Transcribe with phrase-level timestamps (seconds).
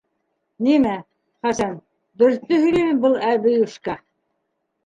[0.67, 0.93] Нимә,
[1.47, 1.77] Хәсән,
[2.21, 3.99] дөрөҫтө һөйләйме был әбейүшкә?